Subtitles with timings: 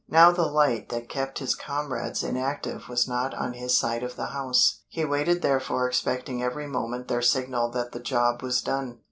[0.09, 4.25] Now the light that kept his comrades inactive was not on his side of the
[4.33, 8.97] house; he waited therefore expecting every moment their signal that the job was done.